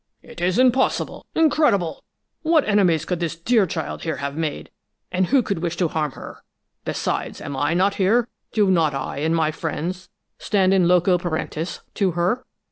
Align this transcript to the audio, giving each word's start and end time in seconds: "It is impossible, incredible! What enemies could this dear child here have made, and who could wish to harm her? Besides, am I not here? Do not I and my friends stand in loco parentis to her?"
"It 0.23 0.41
is 0.41 0.57
impossible, 0.57 1.27
incredible! 1.35 2.03
What 2.41 2.67
enemies 2.67 3.05
could 3.05 3.19
this 3.19 3.35
dear 3.35 3.67
child 3.67 4.01
here 4.01 4.15
have 4.15 4.35
made, 4.35 4.71
and 5.11 5.27
who 5.27 5.43
could 5.43 5.59
wish 5.59 5.77
to 5.77 5.89
harm 5.89 6.13
her? 6.13 6.39
Besides, 6.85 7.39
am 7.39 7.55
I 7.55 7.75
not 7.75 7.93
here? 8.01 8.27
Do 8.51 8.71
not 8.71 8.95
I 8.95 9.19
and 9.19 9.35
my 9.35 9.51
friends 9.51 10.09
stand 10.39 10.73
in 10.73 10.87
loco 10.87 11.19
parentis 11.19 11.81
to 11.93 12.13
her?" 12.13 12.43